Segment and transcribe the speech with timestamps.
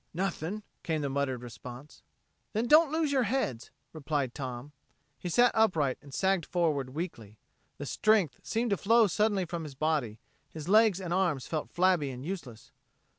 [0.15, 2.01] "Nothin'," came the muttered response.
[2.53, 4.71] "Then don't lose your heads," replied Tom.
[5.19, 7.37] He sat upright and sagged forward weakly.
[7.77, 10.17] The strength seemed to flow suddenly from his body;
[10.49, 12.71] his legs and arms felt flabby and useless.